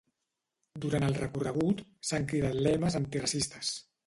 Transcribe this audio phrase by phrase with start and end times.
[0.85, 3.75] Durant el recorregut s'han cridat lemes antiracistes.